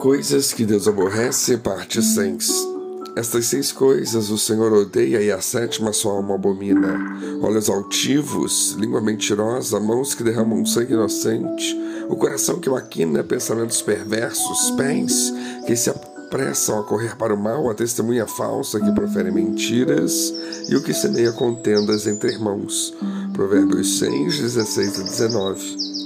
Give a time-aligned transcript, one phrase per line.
[0.00, 2.68] Coisas que Deus aborrece, parte 6.
[3.16, 6.98] Estas seis coisas o Senhor odeia e a sétima sua alma abomina:
[7.42, 11.76] olhos altivos, língua mentirosa, mãos que derramam sangue inocente,
[12.08, 15.34] o coração que maquina pensamentos perversos, pés
[15.66, 20.32] que se apressam a correr para o mal, a testemunha falsa que profere mentiras
[20.70, 22.94] e o que semeia contendas entre irmãos.
[23.34, 25.99] Provérbios 6, 16 e 19.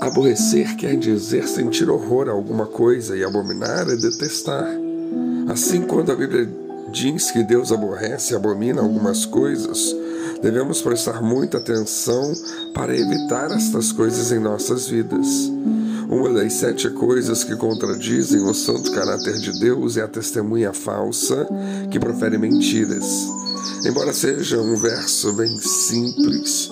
[0.00, 4.68] Aborrecer quer dizer sentir horror a alguma coisa e abominar é detestar.
[5.48, 6.48] Assim, quando a Bíblia
[6.92, 9.94] diz que Deus aborrece e abomina algumas coisas,
[10.42, 12.32] devemos prestar muita atenção
[12.74, 15.50] para evitar estas coisas em nossas vidas.
[16.08, 21.48] Uma das sete coisas que contradizem o santo caráter de Deus é a testemunha falsa
[21.90, 23.26] que profere mentiras.
[23.84, 26.70] Embora seja um verso bem simples,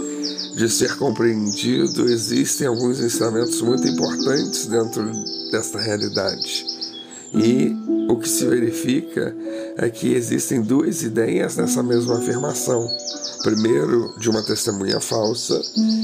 [0.56, 5.04] de ser compreendido, existem alguns ensinamentos muito importantes dentro
[5.50, 6.64] desta realidade.
[7.34, 7.74] E
[8.08, 9.34] o que se verifica
[9.76, 12.88] é que existem duas ideias nessa mesma afirmação.
[13.42, 15.60] Primeiro, de uma testemunha falsa,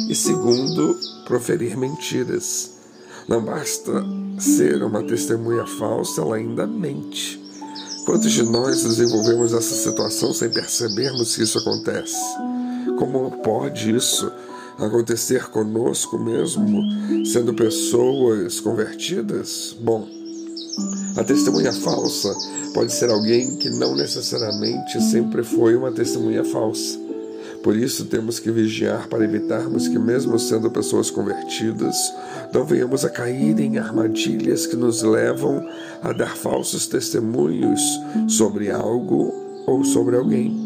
[0.09, 2.73] e segundo, proferir mentiras.
[3.29, 4.05] Não basta
[4.39, 7.41] ser uma testemunha falsa, ela ainda mente.
[8.05, 12.19] Quantos de nós desenvolvemos essa situação sem percebermos que isso acontece?
[13.01, 14.31] Como pode isso
[14.79, 16.85] acontecer conosco mesmo,
[17.25, 19.75] sendo pessoas convertidas?
[19.81, 20.07] Bom,
[21.17, 22.31] a testemunha falsa
[22.75, 26.99] pode ser alguém que não necessariamente sempre foi uma testemunha falsa.
[27.63, 31.97] Por isso temos que vigiar para evitarmos que, mesmo sendo pessoas convertidas,
[32.53, 35.67] não venhamos a cair em armadilhas que nos levam
[36.03, 37.81] a dar falsos testemunhos
[38.29, 39.33] sobre algo
[39.67, 40.60] ou sobre alguém.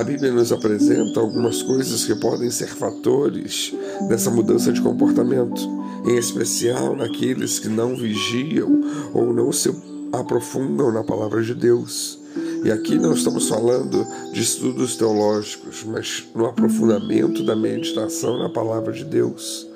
[0.00, 3.70] A Bíblia nos apresenta algumas coisas que podem ser fatores
[4.08, 5.60] dessa mudança de comportamento,
[6.06, 8.80] em especial naqueles que não vigiam
[9.12, 9.70] ou não se
[10.10, 12.18] aprofundam na palavra de Deus.
[12.64, 18.94] E aqui não estamos falando de estudos teológicos, mas no aprofundamento da meditação na palavra
[18.94, 19.68] de Deus.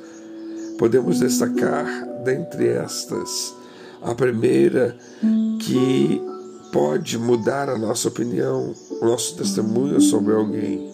[0.79, 1.87] Podemos destacar
[2.25, 3.55] dentre estas
[4.03, 4.97] a primeira
[5.61, 6.19] que
[6.73, 8.75] pode mudar a nossa opinião,
[9.05, 10.91] nosso testemunho sobre alguém,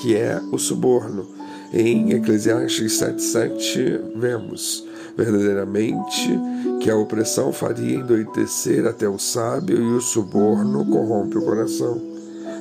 [0.00, 1.26] que é o suborno.
[1.72, 6.28] Em Eclesiastes 7,7 vemos verdadeiramente
[6.80, 12.00] que a opressão faria endoidecer até o sábio e o suborno corrompe o coração.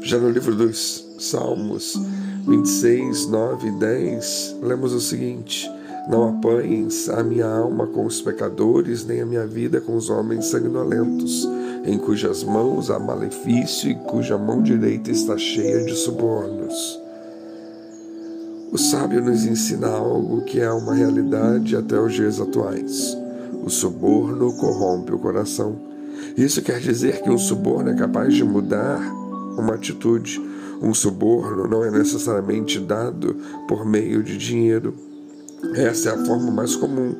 [0.03, 1.99] Já no livro dos Salmos
[2.47, 5.69] 26, 9 e 10, lemos o seguinte:
[6.09, 10.45] Não apanhes a minha alma com os pecadores, nem a minha vida com os homens
[10.45, 11.47] sanguinolentos
[11.83, 16.99] em cujas mãos há malefício e cuja mão direita está cheia de subornos.
[18.71, 23.17] O sábio nos ensina algo que é uma realidade até os dias atuais.
[23.65, 25.75] O suborno corrompe o coração.
[26.37, 28.99] Isso quer dizer que um suborno é capaz de mudar
[29.57, 30.39] uma atitude.
[30.81, 33.35] Um suborno não é necessariamente dado
[33.67, 34.95] por meio de dinheiro.
[35.75, 37.13] Essa é a forma mais comum.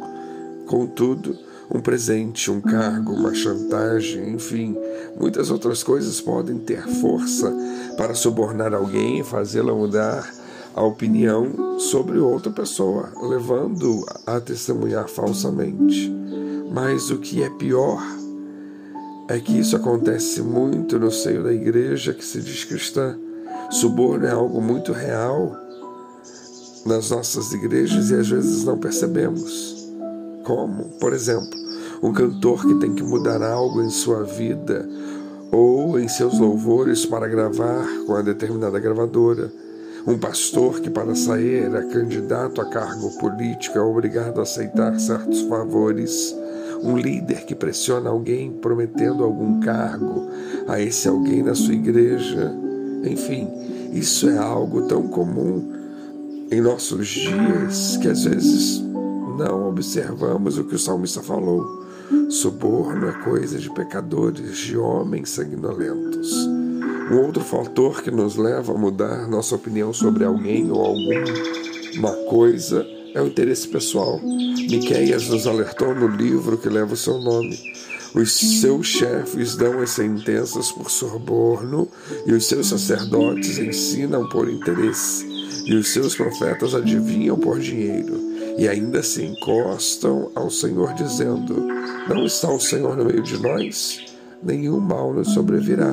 [0.66, 1.36] Contudo,
[1.74, 4.76] um presente, um cargo, uma chantagem, enfim,
[5.18, 7.52] muitas outras coisas podem ter força
[7.96, 10.30] para subornar alguém e fazê-la mudar
[10.76, 16.12] a opinião sobre outra pessoa, levando a testemunhar falsamente.
[16.72, 18.02] Mas o que é pior
[19.28, 23.18] é que isso acontece muito no seio da igreja que se diz cristã.
[23.70, 25.56] Suborno é algo muito real
[26.86, 29.81] nas nossas igrejas e às vezes não percebemos.
[30.44, 31.59] Como, por exemplo,
[32.02, 34.88] um cantor que tem que mudar algo em sua vida
[35.52, 39.52] ou em seus louvores para gravar com a determinada gravadora.
[40.07, 45.41] Um pastor que, para sair é candidato a cargo político, é obrigado a aceitar certos
[45.41, 46.35] favores.
[46.81, 50.28] Um líder que pressiona alguém prometendo algum cargo
[50.68, 52.52] a esse alguém na sua igreja.
[53.03, 53.47] Enfim,
[53.94, 55.72] isso é algo tão comum
[56.50, 58.84] em nossos dias que às vezes
[59.44, 61.84] não observamos o que o salmista falou.
[62.29, 66.32] Suborno é coisa de pecadores, de homens sanguinolentos.
[67.11, 72.85] Um outro fator que nos leva a mudar nossa opinião sobre alguém ou alguma coisa
[73.14, 74.20] é o interesse pessoal.
[74.23, 77.58] Miqueias nos alertou no livro que leva o seu nome.
[78.14, 81.87] Os seus chefes dão as sentenças por suborno
[82.26, 85.26] e os seus sacerdotes ensinam por interesse
[85.66, 88.31] e os seus profetas adivinham por dinheiro
[88.61, 91.66] e ainda se encostam ao Senhor, dizendo:
[92.08, 94.05] Não está o Senhor no meio de nós?
[94.43, 95.91] Nenhum mal nos sobrevirá.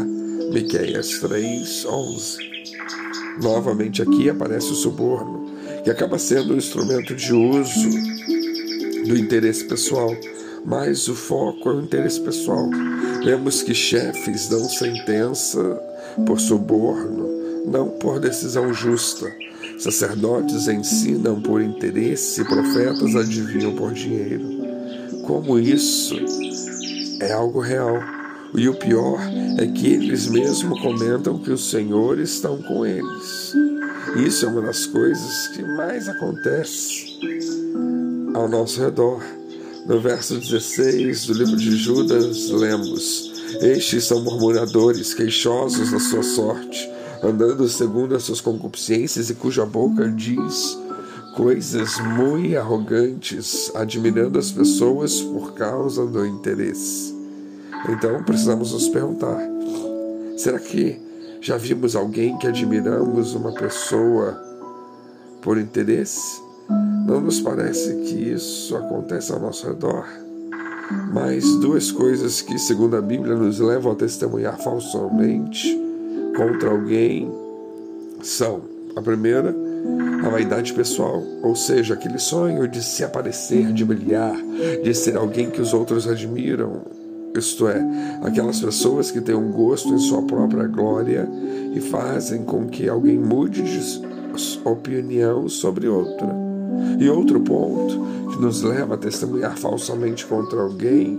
[0.53, 2.37] Miqueias 3, 11.
[3.43, 5.51] Novamente aqui aparece o suborno,
[5.83, 7.89] que acaba sendo um instrumento de uso
[9.07, 10.15] do interesse pessoal.
[10.67, 12.69] mas o foco é o interesse pessoal.
[13.25, 15.81] Vemos que chefes dão sentença
[16.27, 19.35] por suborno, não por decisão justa.
[19.79, 24.45] Sacerdotes ensinam por interesse, profetas adivinham por dinheiro.
[25.25, 26.17] Como isso
[27.21, 27.99] é algo real.
[28.55, 29.21] E o pior
[29.59, 33.53] é que eles mesmos comentam que o Senhor estão com eles.
[34.17, 37.19] Isso é uma das coisas que mais acontece
[38.35, 39.23] ao nosso redor.
[39.87, 46.88] No verso 16 do livro de Judas, lemos: Estes são murmuradores, queixosos da sua sorte,
[47.23, 50.79] andando segundo as suas concupiscências, e cuja boca diz
[51.37, 57.15] coisas muito arrogantes, admirando as pessoas por causa do interesse.
[57.89, 59.39] Então precisamos nos perguntar:
[60.37, 61.01] será que
[61.41, 64.33] já vimos alguém que admiramos uma pessoa
[65.41, 66.43] por interesse?
[67.07, 70.07] Não nos parece que isso acontece ao nosso redor.
[71.13, 75.88] Mas duas coisas que, segundo a Bíblia, nos levam a testemunhar falsamente
[76.39, 77.29] contra alguém
[78.23, 78.63] são:
[78.95, 79.55] a primeira,
[80.25, 84.37] a vaidade pessoal, ou seja, aquele sonho de se aparecer, de brilhar,
[84.83, 86.83] de ser alguém que os outros admiram,
[87.37, 87.85] isto é,
[88.23, 91.29] aquelas pessoas que têm um gosto em sua própria glória
[91.75, 94.09] e fazem com que alguém mude de
[94.65, 96.29] opinião sobre outra.
[96.99, 98.01] E outro ponto
[98.33, 101.19] que nos leva a testemunhar falsamente contra alguém,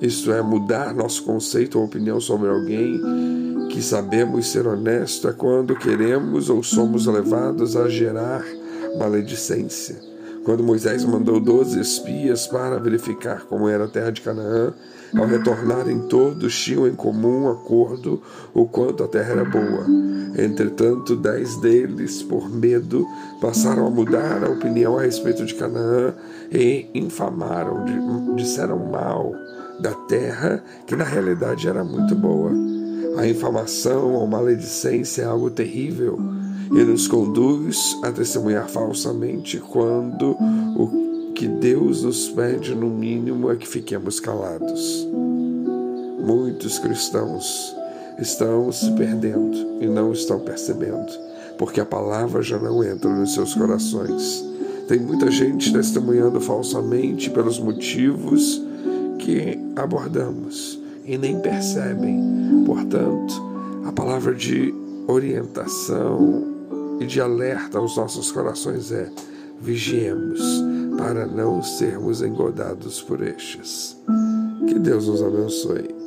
[0.00, 3.39] isto é, mudar nosso conceito ou opinião sobre alguém
[3.80, 8.44] que sabemos ser honesto, é quando queremos ou somos levados a gerar
[8.98, 9.96] maledicência.
[10.44, 14.74] Quando Moisés mandou doze espias para verificar como era a terra de Canaã,
[15.16, 18.20] ao retornarem todos tinham em comum acordo
[18.52, 19.86] o quanto a terra era boa.
[20.36, 23.06] Entretanto, dez deles, por medo,
[23.40, 26.12] passaram a mudar a opinião a respeito de Canaã
[26.52, 27.86] e infamaram,
[28.36, 29.32] disseram mal
[29.80, 32.79] da terra, que na realidade era muito boa.
[33.16, 36.18] A infamação ou maledicência é algo terrível
[36.70, 40.36] e nos conduz a testemunhar falsamente quando
[40.76, 45.06] o que Deus nos pede, no mínimo, é que fiquemos calados.
[46.24, 47.74] Muitos cristãos
[48.18, 51.10] estão se perdendo e não estão percebendo,
[51.58, 54.44] porque a palavra já não entra nos seus corações.
[54.86, 58.62] Tem muita gente testemunhando falsamente pelos motivos
[59.18, 62.64] que abordamos e nem percebem.
[62.66, 63.34] Portanto,
[63.84, 64.74] a palavra de
[65.06, 66.44] orientação
[67.00, 69.10] e de alerta aos nossos corações é:
[69.60, 70.40] vigiemos
[70.96, 73.96] para não sermos engodados por estes.
[74.68, 75.99] Que Deus nos abençoe.